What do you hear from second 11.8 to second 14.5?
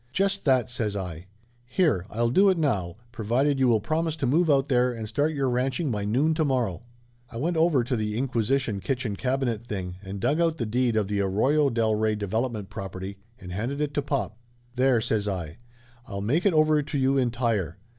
Rey Develop ment property and handed it to pop.